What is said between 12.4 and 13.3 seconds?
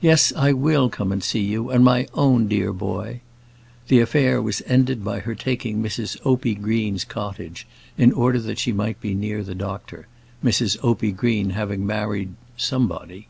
somebody.